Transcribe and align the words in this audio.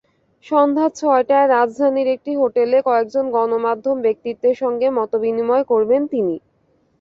সন্ধ্যা 0.45 0.87
ছয়টায় 0.99 1.47
রাজধানীর 1.49 2.07
একটি 2.15 2.31
হোটেলে 2.35 2.77
কয়েকজন 2.81 3.25
গণমাধ্যম 3.35 3.97
ব্যক্তিত্বের 4.05 4.55
সঙ্গে 4.61 4.87
মতবিনিময় 4.97 5.65
করবেন 5.71 6.01
তিনি। 6.13 6.35